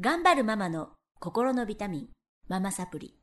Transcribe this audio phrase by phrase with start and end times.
[0.00, 0.88] 頑張るママの
[1.20, 2.08] 心のビタミン、
[2.48, 3.14] ママサプリ。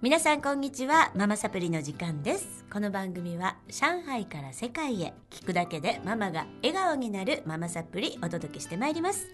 [0.00, 2.64] 皆さんこんにちは、ママサプリの時間です。
[2.72, 9.26] この番組は上海から世界へ聞くだけでママが笑顔になるママサプリお届けしてまいります。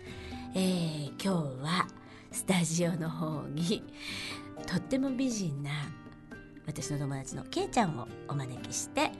[0.56, 1.28] えー、今日
[1.62, 1.86] は
[2.32, 3.84] スタジオの方に
[4.66, 5.70] とっても美人な
[6.66, 9.12] 私の友達のけいちゃんをお招きして、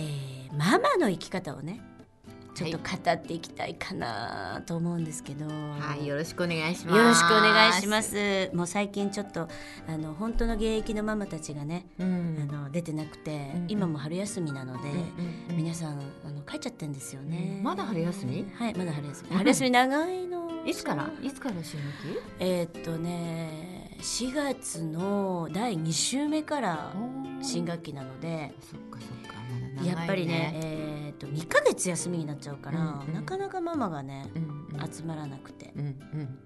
[0.00, 1.80] えーママの生き方をね
[2.54, 6.98] ちょっと語っていきたいかなと思うんですけど、はい、よろしくお願いします。
[6.98, 8.02] よろしくお願いしま。
[8.02, 8.50] す。
[8.52, 9.48] もう最近ちょっと
[9.88, 12.48] あの本当の現役のママたちがね、うあん。
[12.48, 14.90] の出てなくて、うん今も春休みなので、
[15.50, 17.54] うん皆さんあの帰っちゃってんですよね。
[17.58, 18.44] うんまだ春休み？
[18.56, 19.36] はい、まだ春休み。
[19.36, 20.50] 春休み長いの。
[20.66, 21.10] いつから？
[21.22, 26.92] いつから新学えーっとね、4月の第2週目から
[27.40, 27.46] 期？
[27.48, 28.52] 新学期なので。
[28.60, 29.19] そっかそっか。
[29.70, 29.88] ね。
[29.88, 30.52] やっぱりね、。
[30.54, 33.14] えーっと2ヶ月休みになっちゃうから、うんうん。
[33.14, 34.92] なかなかママがね、うんうん。
[34.92, 36.38] 集まらなくて、うんうん。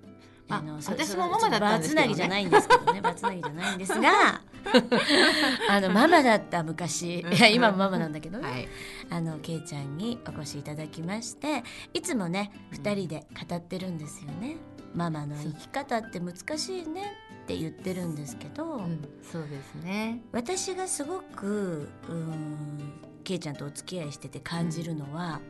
[0.49, 2.09] あそ私もママだったんですけどね。
[2.09, 3.01] バツナギじゃないんですけどね。
[3.03, 4.43] バツナギじゃないんですが
[5.71, 8.69] あのママだった昔いや今もママなんだけどね、はい。
[9.11, 14.57] あのけいちゃんにお越しいただきましていつもねうん2人で語ってるんですよね、
[14.95, 17.03] ママの生き方って難しいね
[17.43, 20.23] って言ってるんですけど、うん、そうですね。
[20.33, 25.41] 私がすごくうーんけいちゃんとお付き合いしてて感じるのは、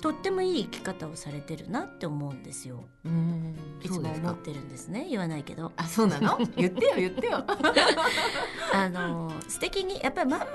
[0.00, 2.84] とってもいい生き方をされてるなって思うんですよ。
[3.04, 3.54] うん。
[3.82, 5.06] いつも思ってるんですね。
[5.10, 5.72] 言わないけど。
[5.76, 6.38] あ、そうなの？
[6.56, 7.44] 言ってよ言ってよ。
[8.72, 10.46] あの素敵にやっぱりママっ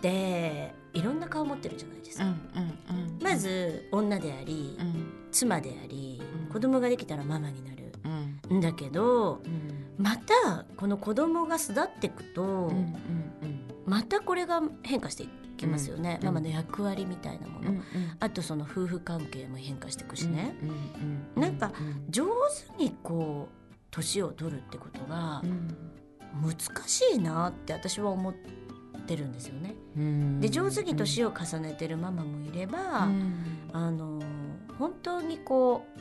[0.00, 5.28] ていろんな顔持ってるじゃないですか、うんうんまず女であり、うん。
[5.30, 6.52] 妻であり、うん。
[6.52, 7.92] 子供ができたらママになる。
[8.50, 8.58] うん。
[8.58, 9.94] んだけどうん。
[9.98, 12.96] またこの子供が巣立っていくと、うんうん
[13.86, 15.28] またこれが変化してい
[15.60, 17.82] きますよね、うんママの役割みたいなもの、
[18.18, 20.54] あとその夫婦関係も変化していくしね、
[21.36, 21.72] うなんか
[22.08, 22.26] 上
[22.78, 25.76] 手にこう年を取るってことがうん
[26.42, 26.54] 難
[26.86, 28.34] しいなって私は思っ
[29.06, 29.74] てるんですよね。
[29.96, 30.40] うん。
[30.40, 33.34] で上手に年を重ねてるママもいれば、うん。
[33.72, 34.22] あの
[34.78, 36.00] 本当にこう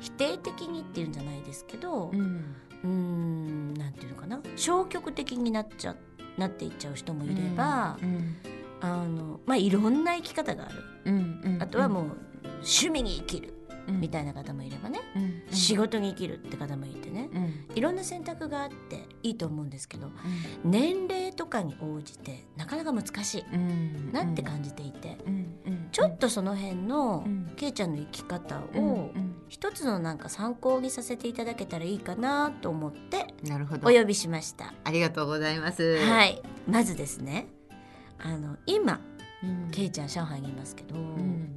[0.00, 2.44] 否定的にっていうんじゃないですけどうん。
[2.84, 4.40] うーんなんていうのかな。
[4.56, 5.96] 消極的になっちゃ
[6.36, 8.36] なっていっちゃう人もいれば、うん
[8.80, 10.74] あのまあいろんな生き方がある。
[11.06, 12.04] うんうんあとはもう
[12.60, 13.54] 趣味に生きる。
[13.88, 14.00] うん。
[14.00, 17.66] みたいな方もいればね、うん仕事に生きるって方もいてね、うん。
[17.74, 20.10] いろんな選択があっていいと思うんですけど
[20.64, 23.44] 年齢とかに応じてなかなか難しい。
[23.52, 25.34] うんなって感じていて、うん
[25.66, 27.52] うんちょっとその辺のうん。
[27.56, 29.10] けいちゃんの生き方うんを
[29.48, 33.88] 一つのなんか参考にさせていただけたらいいかなと思ってなるほど。
[33.88, 34.72] お呼びしました。
[34.84, 35.98] ありがとうございます。
[36.04, 37.48] はい、まずですね
[38.22, 39.00] あの今
[39.42, 41.56] うんけいちゃん上海にいますけど、うん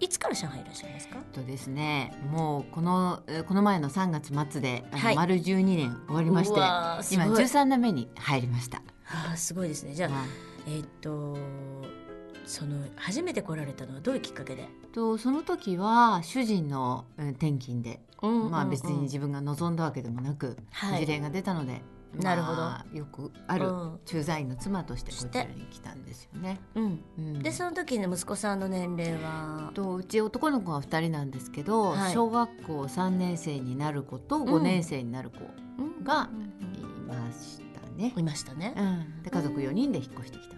[0.00, 1.16] いつから上海いらっしゃいますか？
[1.32, 5.16] とですねもうこのえーこの前の3月末ではい。
[5.16, 8.82] 丸12年終わりまして今13年目に入りました。
[9.06, 9.94] あーすごいですね。
[9.94, 10.28] じゃあ、はい。
[10.66, 11.38] えーっと
[12.44, 21.00] その初めて来られたのはどういうきっかけで、とその時は主人のうん転勤でまあ別に自分が望んだわけでもなくはい。
[21.00, 21.80] 事例が出たので
[22.20, 22.58] なるほど。
[22.58, 24.00] まあよくあるうん。
[24.04, 26.60] 駐在員の妻としてこちらに来たんですよね。
[26.74, 27.42] うん、うん。
[27.42, 29.70] でその時の息子さんの年齢は？
[29.74, 32.12] とうち男の子が2人なんですけど、はい。
[32.12, 35.38] 小学校3年生になる子と5年生になる子
[35.78, 36.44] うんがうん。
[36.74, 38.12] いましたね。
[38.16, 40.54] いましたね、うん、で家族4人で引っ越してきた。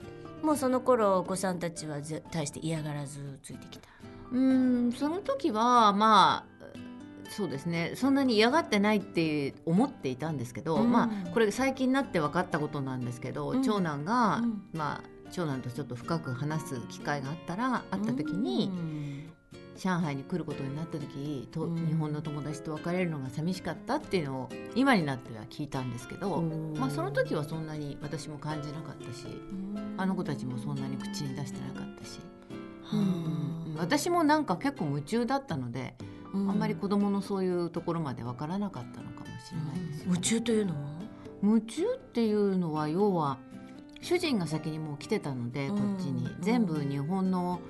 [0.47, 3.89] もうその頃お子さんたちはぜ対して嫌がらずついてきた？
[4.33, 6.56] うんその時はまあ
[7.31, 7.93] そうですね。
[7.95, 10.91] そんなに嫌がってないって思っていたんですけど、うん。
[10.91, 13.63] まあこれ最近になって分かったことなんですけど、うん。
[13.63, 14.63] 長男が、うん。
[14.73, 19.31] まあ長男とちょっと深く話す機会があったらあった時に、うん。
[19.77, 21.87] 上海に来ることになった時と、うん。
[21.87, 26.41] 日本の友達と別れるのが寂しかったっていうのを今になっては聞いたんですけど、
[26.77, 29.27] まあ、その時はそんなに私も感じなかったし
[29.99, 32.21] あの子たちもそんなに口に出してなかったし、
[32.85, 36.05] はあ私もなんか結構夢中だったので、う
[36.49, 40.91] あんまり子供のそういうところまで分からなかったのかもしれないですよ、夢中というのは？
[41.43, 43.39] 夢中っていうのは要は
[44.01, 46.43] 主人が先にもう来てたのでこっちに、うん。
[46.43, 47.61] 全部日本の、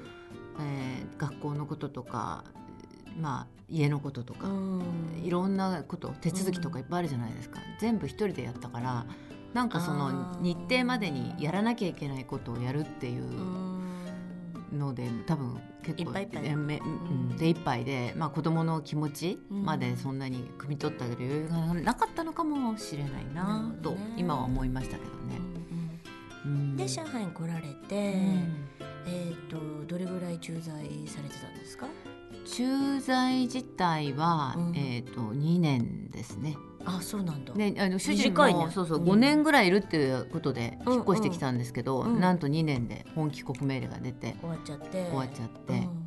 [0.61, 2.45] えー学校のこととか
[3.19, 4.49] まあ家のこととか、
[5.25, 9.07] いろんなこと手続きとかいっぱいあるじゃないですか、全部一人でやったから
[9.55, 10.43] なんかそあのー。
[10.43, 13.76] 日程までにやらなきゃいけないことをやるっていううん
[14.73, 16.23] ので多分結構い
[17.53, 25.41] っぱいで、まあ、子供の気持ちまでそんなに汲み取ってあげる余裕がなかったのかもしれないなと今は思いましたけどね。
[26.45, 26.77] うん。
[26.77, 28.57] で上海に来られて、うん。
[29.09, 30.65] えっ、とどれぐらい駐在
[31.07, 31.87] されてたんですか？
[32.45, 34.77] 駐在自体は、うん。
[34.77, 36.57] えっ、と2年ですね。
[36.87, 38.67] あそうなんだ、ね、あの主人短いね。
[38.67, 38.99] もそうそう。
[38.99, 39.05] うん。
[39.11, 42.21] 5年ぐらいいるっていうことでうん引っ越してきたんですけど、うん。
[42.21, 45.05] なんと2年で本帰国命令が出て終わっちゃって。
[45.05, 46.05] 終わっちゃって、うん。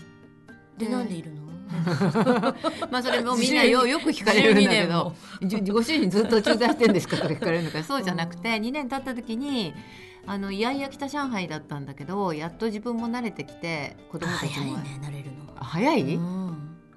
[0.77, 1.49] ででなんでいるの？
[2.89, 7.83] まあそれもみんなよよく聞かれるんだけど12じご主人ずっと駐在してんですかとか聞かれるのか。
[7.83, 9.73] そうじゃなくて2年経った時に
[10.25, 14.77] あのいやいや北上海だったんだけどやっと自分も慣れてきて子供たちも。
[14.77, 15.53] 早いね慣れるの。
[15.57, 16.38] あ早い、うん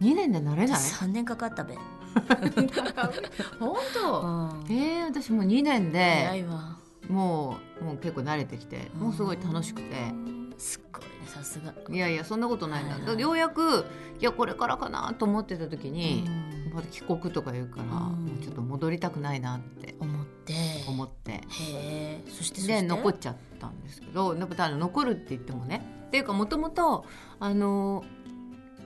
[0.03, 1.75] 2年で慣れない？3年かかったべ。
[3.59, 4.21] 本当？
[4.21, 4.73] うん。
[4.75, 6.45] えー、私もう2年で
[7.09, 10.13] もうもう結構慣れてきてもうすごい楽しくて。
[10.59, 11.75] すっごいねさすが。
[11.89, 13.85] いやいやそんなことないんだ、はいはいようやく
[14.21, 16.75] いやこれからかなと思ってた時に、うん。
[16.75, 17.91] また帰国とか言うから、うん。
[17.91, 20.55] もうちょっと戻りたくないなって思って。
[20.87, 21.33] 思って。
[21.33, 22.25] へえ。
[22.29, 22.83] そしてでて？
[22.83, 25.83] 残っちゃったんですけどやっぱ残るって言ってもね。
[26.09, 27.07] っていうかもともと
[27.41, 28.05] あの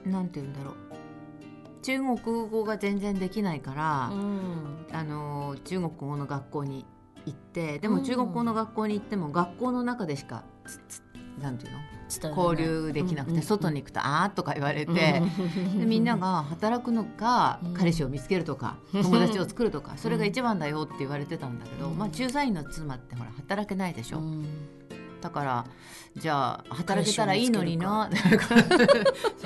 [0.05, 0.75] なんて言うんだろう
[1.87, 4.87] 中国語が全然できないから、うん。
[4.93, 6.85] あの中国語の学校に
[7.27, 7.95] 行ってでうん。
[7.99, 11.79] も中国語の学校に行っても学校の中でしかていうの？
[12.37, 13.43] 交流できなくて、うん。
[13.43, 15.23] 外に行くと「あー」とか言われて、
[15.79, 17.75] でみんなが働くのか、うん。
[17.75, 21.99] 彼氏を見つけるとか友達を作るとかそれが一番だよって言われてたんだけど、うん。
[21.99, 24.47] まあ、駐在員の妻ってほら働けないでしょ、うん
[25.21, 25.67] だから
[26.17, 28.09] じゃあ働けたらいいのにな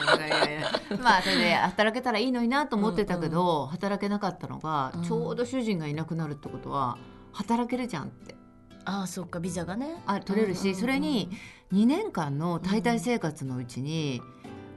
[1.03, 5.03] まあそれで働けたらいいのになと思ってたけど、働けなかったのが、うん。
[5.03, 6.99] ちょうど主人がいなくなるってことは
[7.33, 8.37] 働けるじゃんって。
[8.85, 10.03] ああそっかビザがね。
[10.07, 11.31] あ取れるし、うんうんうんそれに
[11.73, 14.21] 2年間の滞在生活のうちに、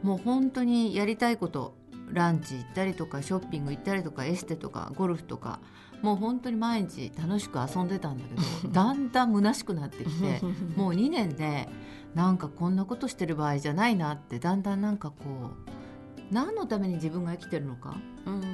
[0.03, 1.75] もう本当にやりたいこと
[2.11, 5.59] ランチ行ったりとかショッピング行ったりとかエステとかゴルフとか
[6.03, 10.41] もう本当に毎日楽しく遊んでたんだけど だんだん虚しくなってきて
[10.77, 11.67] もう2年で
[12.13, 15.15] なんかこんなことしてる場合じゃないなってだんだんなんかこ
[16.29, 17.95] う何のために自分が生きてるのか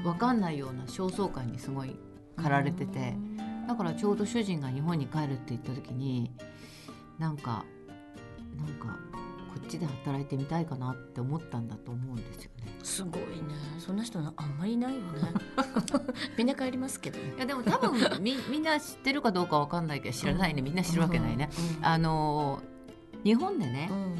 [0.03, 1.95] 分かんないような焦燥感にすごい
[2.37, 3.17] 駆られてて。
[3.69, 6.31] だからちょうど主人が日本に帰るって言った時に
[7.19, 7.65] なんか
[8.57, 8.97] なんか
[9.49, 12.73] こっちで働いてみたいかなって思ったんだと思うんですよね。
[12.83, 13.27] すごいね。
[13.79, 15.07] そんな人なあんまりいないよね。
[16.37, 20.61] みんな帰りますけどいやでも多分 みみんな知ってるかどうかわかんないけど知らないね。
[20.61, 21.49] みんな知るわけないね。
[21.81, 22.61] あの
[23.23, 24.15] 日本でねう、ん。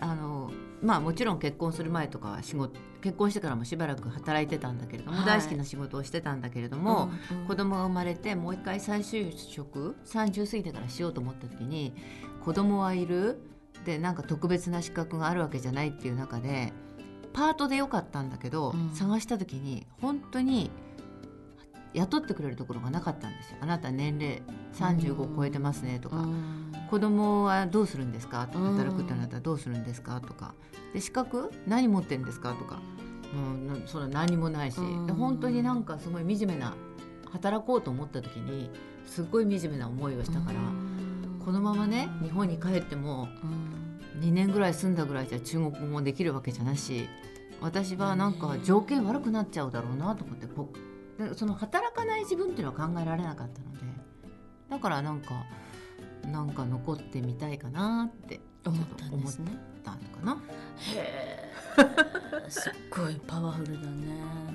[0.00, 0.52] あの
[0.82, 5.26] まあもちろん結婚する前とかは仕事結婚してからもしばらく働いてたんだけれども、はい。
[5.26, 7.46] 大好きな仕事をしてたんだけれども、うんうん。
[7.46, 11.94] 子供が生まれてもう一回再就職30過ぎてからしようと思った時に
[12.44, 13.40] 子供はいる
[13.84, 16.72] でなんか特別な資格があるわけじゃないっていう中で
[17.32, 18.90] パートでよかったんだけど、うん。
[18.94, 20.70] 探した時に本当に
[21.92, 23.58] 雇ってくれるところがなかったんですよ。
[23.60, 24.42] あなた年齢
[24.74, 26.72] 35超えてますねとか、うん。
[26.90, 28.48] 子供はどうするんですか？
[28.52, 28.76] うん。
[28.76, 30.20] 働くってなったらどうするんですか？
[30.20, 30.54] とか。
[30.92, 32.54] で資格何持ってるんですか？
[32.54, 32.80] とか、
[33.34, 35.06] うん、なそれは何もないし、うん。
[35.06, 36.74] で本当になんかすごい惨めな
[37.32, 38.70] 働こうと思った時に
[39.06, 40.58] すっごい惨めな思いをしたから、
[41.44, 43.84] このままね日本に帰ってもうん。
[44.20, 47.08] 2年ぐらい住んだぐらいじゃ中国語もできるわけじゃないし
[47.60, 50.68] 私はなんか条件悪くなっちゃうだろうなと思ってこ
[51.18, 53.78] でその働かない自分っていうのは考えられなかったので
[54.70, 55.44] だからなんか
[56.26, 59.52] なんか残ってみたいかなって思ったんですね。
[59.84, 60.42] たのかな。
[60.94, 61.52] へ
[62.46, 64.06] えすっごいパワフルだね。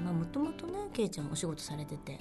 [0.04, 2.20] まあもともとねけいちゃんお仕事されてて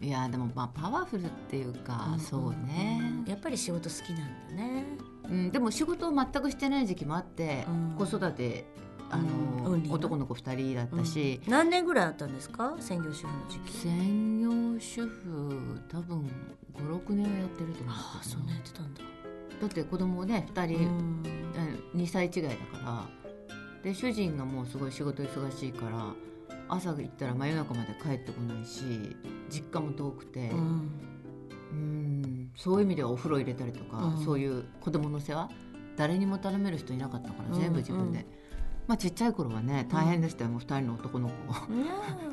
[0.00, 4.84] いやでもまあパワフルっていうか、んそうね、やっぱり仕事好きなんだね。
[5.28, 7.96] うん、でも仕事を全くしてない時期もあって、うん。
[7.98, 8.64] 子育て
[9.10, 11.52] あの、うんうん男の子2人だったし、うん。
[11.52, 12.76] 何年ぐらいあったんですか？
[12.80, 13.72] 専業主婦の時期。
[13.72, 16.26] 専業主婦多分
[16.74, 19.02] 56年はやってると思うああそんなやってたんだ。
[19.60, 21.22] だって子供ね2う人、ん
[21.94, 23.04] 2歳違いだから。
[23.82, 26.12] で主人がもうすごい仕事忙しいから
[26.74, 29.16] 朝行ったら真夜中まで帰ってこないし
[29.48, 30.90] 実家も遠くて、うん。
[31.72, 32.50] うん。
[32.56, 34.24] そういう意味ではお風呂入れたりとか、うん。
[34.24, 35.50] そういう子供の世話
[35.96, 38.24] 誰にも頼める人いなかったからうん全部自分で、うん。
[38.86, 41.54] まあちっちゃい頃はね大変でしたよ、もう2人の男の子を。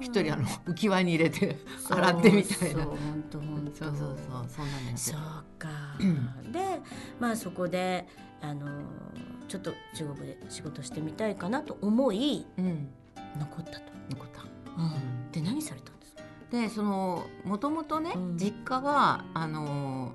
[0.02, 1.58] 一人あの浮き輪に入れて
[1.90, 2.84] 洗ってみたいな。
[2.84, 2.98] そう
[3.74, 4.18] そうそうそう
[4.50, 5.16] そんなのそう
[5.60, 5.70] たか。
[6.52, 6.60] で
[7.20, 8.08] まあそこで
[8.42, 8.68] あの
[9.48, 12.90] ちょっと中国で仕事してみたいかなと思いうん
[13.38, 13.80] 残ったと、
[14.10, 14.44] 残った。
[14.44, 14.82] う
[15.28, 16.24] ん、で何されたんですか？
[16.52, 18.38] でそのもともとね、うん。
[18.38, 20.14] 実家があの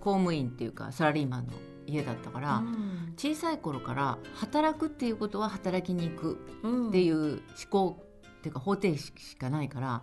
[0.00, 1.52] 公務員っていうかサラリーマンの
[1.86, 3.14] 家だったから、うん。
[3.16, 6.88] 小さい頃から働くっていうことは働きに行くうん。
[6.88, 10.02] っていう思考っていうか方程式しかないから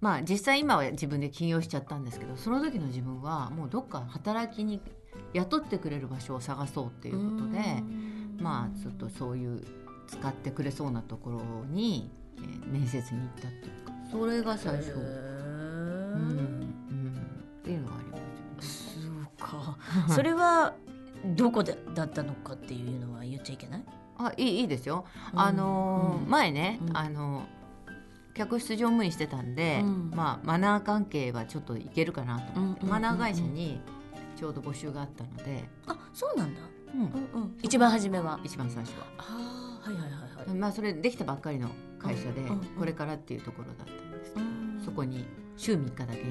[0.00, 4.80] まあ実際今は自分で起業しちゃったんですけどその時の自分はもうどっか働きに
[5.32, 7.82] 雇ってくれる場所を探そうっていうことで
[8.38, 9.60] まあちょっとそういう
[10.08, 13.92] 使ってくれそうなところに、えー面接に行ったっていうか。
[14.10, 17.16] それが最初、へうんうん、
[17.60, 18.16] っていうのがありま
[18.62, 19.30] すよね。
[19.38, 19.78] そうか。
[20.14, 20.74] それは
[21.36, 23.84] どこでだったのかっていうのは言っちゃいけない？
[24.18, 25.04] あいいいいですよ。
[25.32, 25.40] うん。
[25.40, 26.30] あのーうん。
[26.30, 26.96] 前ね、うん。
[26.96, 27.46] あの
[28.34, 30.10] 客室乗務員してたんで、うん。
[30.14, 33.80] まあマナー関係はちょっといけるかなと思って、マナー会社に
[34.36, 36.60] ちょうど募集があったので、あそうなんだ、
[36.94, 37.00] うん。
[37.00, 37.06] うん
[37.42, 38.38] うん、一番初めは。
[38.44, 39.06] 一番最初は。
[39.94, 42.42] はいはいはいはい、まあそれできたばっかりの会社で、
[42.78, 44.32] これからっていうところだったんです。
[44.32, 44.82] けど、うん。
[44.84, 45.26] そこに
[45.56, 46.28] 週3日だけみたい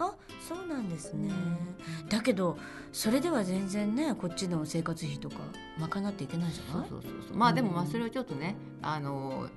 [0.00, 0.14] あ
[0.48, 2.56] そうなんですね、うんだけど
[2.92, 5.36] それでは全然ねこっちの生活費とか
[5.78, 6.80] 賄っていけないじゃな。
[6.80, 6.88] ない？
[6.88, 7.36] そうそうそうそう。
[7.36, 9.48] まあでもまあそれをちょっとね、あの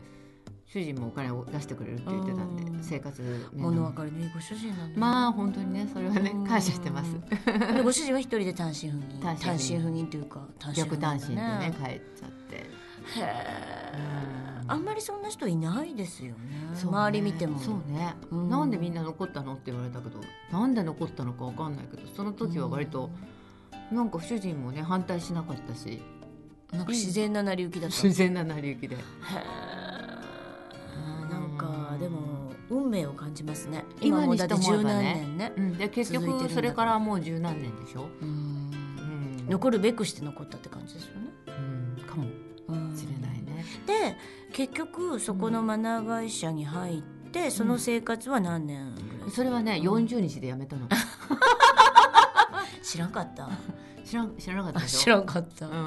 [0.68, 2.84] 主人もお金を出してくれるって言ってたんで、うん。
[2.84, 4.94] 生活物分かりのいいご主人なんだね。
[4.98, 7.14] まあ本当にねそれはねうん感謝してます。
[7.74, 9.20] でご主人は一人で単身赴任。
[9.22, 10.08] 単身赴任。
[10.08, 11.74] というか単身赴任逆単身でだね。
[11.80, 12.70] 帰っちゃって。
[14.68, 16.36] あんまりそんな人いないですよね。
[16.74, 16.80] ね。
[16.82, 17.60] 周り見ても。
[17.60, 18.50] そうね、うん。
[18.50, 19.54] なんでみんな残ったの？
[19.54, 20.20] って言われたけど
[20.52, 23.10] なんで残ったのかわかんないけどその時は割と、
[23.92, 26.02] なんか主人もね反対しなかったし。
[26.72, 27.96] なんか自然な成り行きだった。
[28.04, 28.96] 自然な成り行きで。
[28.96, 29.04] へえ
[31.32, 33.84] なんかでも運命を感じますね。
[34.02, 35.22] 今もうだって十何ばね。
[35.24, 38.28] 年ねうん、で結局それからもう十何年でしょ、うん。
[38.28, 39.50] うん。
[39.50, 41.23] 残るべくして残ったって感じですよね
[43.86, 44.16] で
[44.52, 49.32] 結局そこのマナー会社に入ってその生活は何年ぐらい？
[49.32, 50.88] それはね、うん40日で辞めたの。
[52.82, 53.50] 知らんかった。
[54.06, 55.00] 知らん知らなかったでしょ？
[55.00, 55.68] 知らんかった。
[55.68, 55.80] うんうん、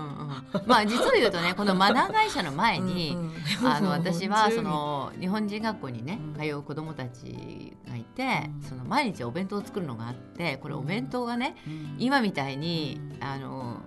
[0.66, 3.32] まあ実を言うとね このマナー会社の前に、うんうん。
[3.72, 6.40] あの 私はそ本の日本人学校にねうん。
[6.40, 8.62] 通う子どもたちがいて、うん。
[8.62, 11.56] その毎日お弁当を作るのがあってこれお弁当がね、
[11.98, 13.82] 今みたいに、うんあの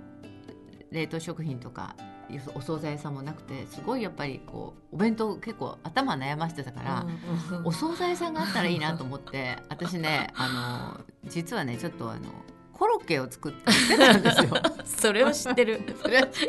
[0.92, 1.96] 冷凍食品とか
[2.56, 12.22] お惣菜屋さんもなくてすごいやっぱりこうお弁当結構頭悩ましてたから、うんうんお惣菜屋さんがあったらいいなと思って 私ねあの実はねちょっとあの
[12.80, 14.50] コロッケを作ってたんですよ。
[14.86, 15.82] それを知ってる。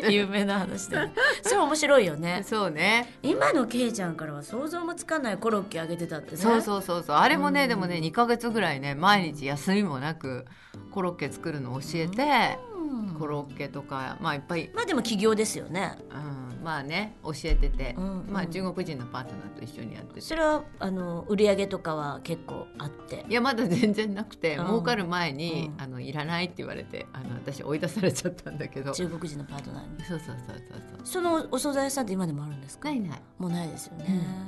[0.08, 2.44] 有名な話だねそれ面白いよね。
[2.46, 3.18] そうね。
[3.20, 6.36] 今のケイちゃんからは想像もつかないコロッケあげてたってね。
[6.36, 7.16] そうそうそうそう。
[7.16, 7.68] あれもね、うん。
[7.68, 10.44] でもね2ヶ月ぐらいね毎日休みもなく
[10.92, 15.98] コロッケ作るのを教えて、うんコロッケとかまあいっぱい、まあでも起業ですよね。
[16.10, 20.20] うん、まあね教えてて、うんまあうん中国人のパートナーと一緒にやってて。
[20.22, 23.26] それはあの売り上げとかは結構あって。
[23.28, 24.66] いやまだ全然なくて、うん。
[24.66, 25.82] 儲かる前に、うん。
[25.82, 28.94] あのいらないって言われてあの私追い出されちゃったんだけど。
[28.94, 30.04] そう中国人のパートナーに。
[30.04, 32.88] そうそうそうそうそのお惣菜屋さんって今でもあるんですか？
[32.88, 34.04] ないない、もうないですよね、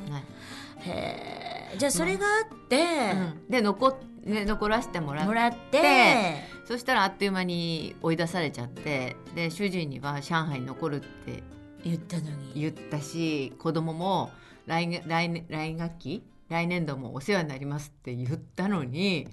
[0.09, 0.23] ない。
[0.79, 3.51] へえじゃあそれがあって、うん。
[3.51, 5.29] で残っね、残らせてもらって。
[5.29, 6.37] もらって。
[6.65, 11.43] そしたらあっという間に追い出されちゃってで主人には上海に残るって
[11.85, 12.53] 言ったのに。
[12.55, 14.31] 言ったし子供も
[14.67, 16.23] 来年来年来学期？
[16.49, 19.27] 来年度もお世話になりますって言ったのに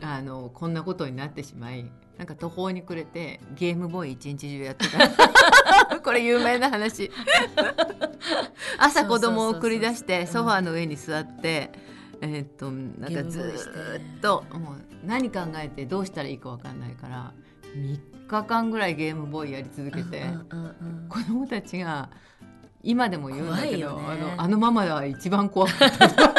[0.00, 5.98] あのこんなことになってしまいなんか途方に暮れてゲームボーイ一日中やってた。
[6.00, 7.10] これ有名な話。
[8.78, 11.72] 朝子供を送り出してソファーの上に座って
[12.20, 17.32] えーっとなんかずーっともう何考えてどうしたらいいか分かんないから
[17.74, 20.24] 3日間ぐらいゲームボーイやり続けて。
[21.08, 22.10] 子供たちが
[22.82, 24.06] 今でも言うんだけど、ね。
[24.06, 26.34] あのあのママは一番怖かった。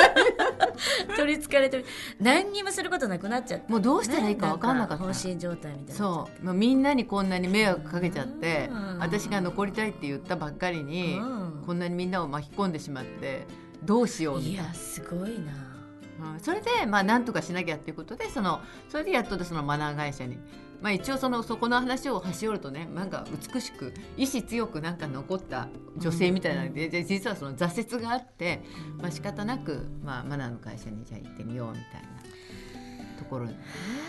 [1.18, 1.86] 取りつかれてる。
[2.20, 3.72] 何にもすることなくなっちゃった。
[3.72, 5.94] もうどうしたらいいか分かんなかった、放心状態みたいな。
[5.96, 9.00] そう、まあ、みんなにこんなに迷惑かけちゃってうん。
[9.00, 11.64] 私が残りたいって言ったばっかりに、うん。
[11.66, 13.48] こんなにみんなを巻き込んでしまって
[13.84, 14.64] どうしようみたいな。
[14.64, 16.34] いやすごいな。
[16.34, 16.40] うん。
[16.40, 20.38] それでまあなんとかしなきゃっていうことでそのそれでやっとそのマナー会社に、
[20.86, 28.62] まあ、一応そのそこの話を端折るとねなんか美しく意志強くなんか残った女性みたいなので、で実はその挫折があって、
[29.00, 33.56] まあ仕方なく、まあ、マナーの会社にじゃあ行ってみようみたいなところに。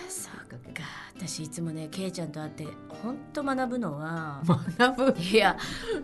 [0.06, 0.32] そっ
[0.74, 0.82] か。
[1.16, 2.66] 私いつもねケイちゃんと会って
[3.02, 4.42] 本当学ぶのは
[4.76, 5.18] 学ぶ？
[5.18, 5.56] いや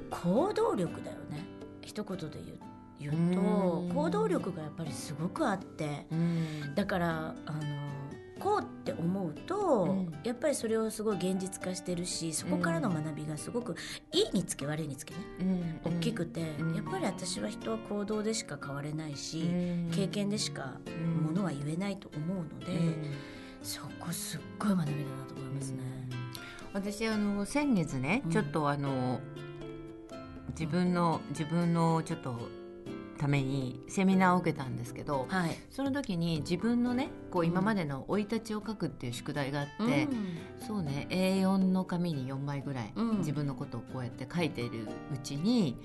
[0.09, 1.45] 行動力だよね。
[1.83, 2.59] 一言で言う
[2.99, 3.35] 言ううん。
[3.35, 6.07] と行動力がやっぱりすごくあって。
[6.11, 6.75] うん。
[6.75, 7.61] だからあの
[8.43, 10.13] こうって思うと、うん。
[10.25, 13.77] やっぱりそれをすごい現実化してるしそこからの学びがすごく
[14.13, 16.75] いいにつけ悪いにつけね大きくて、うん。
[16.75, 19.91] やっぱり私は人は行動でしか変われないし、うん。
[19.93, 22.67] 経験でしかうんものは言えないと思うので、
[23.63, 25.81] そこすっごい学びだなと思いますね。
[26.73, 28.31] 私あの先月ね、うん。
[28.31, 29.21] ちょっとあの
[30.51, 32.49] 自分の自分のちょっと
[33.23, 35.57] ためにセミナーを受けたんですけど、はい。
[35.71, 40.09] その時に自分のねこう今までの生い立ちを書くっていう宿題があって、
[40.67, 43.19] そうね A4 の紙に4枚ぐらい、うん。
[43.19, 45.79] 自分のことをこうやって書いているうちに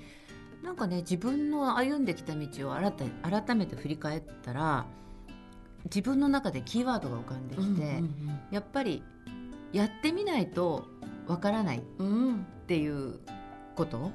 [0.64, 2.92] なんかね自分の歩んできた道を改
[3.22, 4.86] め改めて振り返ったら
[5.84, 9.04] 自分の中でキーワードが浮かんできて、うんやっぱり
[9.72, 10.86] やってみないと
[11.28, 13.20] わからないっうんうんていう
[13.76, 14.10] こと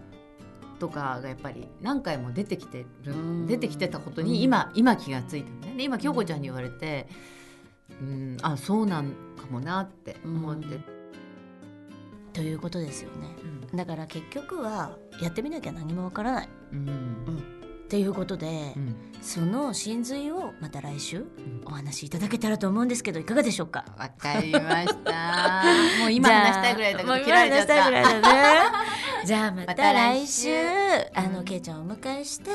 [0.79, 3.47] とかがやっぱり何回も出てきてる、うん。
[3.47, 4.27] 出てきてたことうん。
[4.27, 5.77] に今,、今気がついたのね。
[5.77, 7.07] で今京子ちゃんに言われて、
[8.01, 10.79] うん、あそうなんかもなって思って、
[12.33, 13.35] ということですよね。
[13.71, 13.77] うん。
[13.77, 16.49] だから結局はやってみなきゃ何もわからない。
[16.73, 17.43] うん。
[17.85, 18.95] っていうことで、うん。
[19.21, 21.25] その真髄をまた来週
[21.65, 23.85] お話しいただけたらと思うんですけどいかがでしょうか？
[23.97, 25.63] わかりました。
[25.99, 27.81] もう今話したいぐらいだけど 切られちゃった。
[27.83, 28.21] いぐらいた。
[28.21, 28.82] だね
[29.25, 30.41] じゃあままたた来来週。
[30.43, 30.49] 週
[31.13, 31.45] あのうん。
[31.45, 32.49] けいちゃんをお迎えして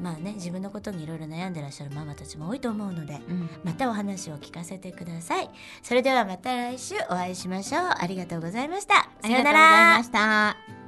[0.00, 3.48] まあね自分のことにいろいろ悩んでらっしゃるママたちも多いと思うのでうん。
[3.64, 5.50] またお話を聞かせてください。
[5.82, 7.82] それではまた来週お会いしましょう。
[7.98, 9.08] ありがとうございました。
[9.22, 10.81] ありがとうございました。